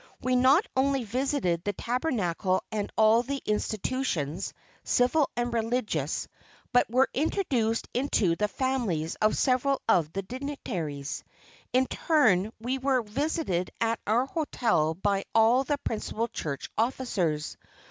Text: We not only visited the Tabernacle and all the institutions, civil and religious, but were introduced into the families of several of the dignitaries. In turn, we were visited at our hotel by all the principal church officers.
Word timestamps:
We 0.19 0.35
not 0.35 0.65
only 0.75 1.03
visited 1.03 1.63
the 1.63 1.73
Tabernacle 1.73 2.63
and 2.71 2.91
all 2.97 3.21
the 3.21 3.39
institutions, 3.45 4.51
civil 4.83 5.29
and 5.37 5.53
religious, 5.53 6.27
but 6.73 6.89
were 6.89 7.07
introduced 7.13 7.87
into 7.93 8.35
the 8.35 8.47
families 8.47 9.13
of 9.21 9.37
several 9.37 9.79
of 9.87 10.11
the 10.11 10.23
dignitaries. 10.23 11.23
In 11.71 11.85
turn, 11.85 12.51
we 12.59 12.79
were 12.79 13.03
visited 13.03 13.69
at 13.79 13.99
our 14.07 14.25
hotel 14.25 14.95
by 14.95 15.23
all 15.35 15.63
the 15.65 15.77
principal 15.77 16.27
church 16.27 16.67
officers. 16.79 17.55